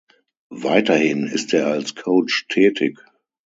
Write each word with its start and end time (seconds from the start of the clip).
Weiterhin 0.63 1.27
ist 1.27 1.53
er 1.53 1.67
als 1.67 1.93
Coach 1.93 2.47
tätig. 2.49 2.99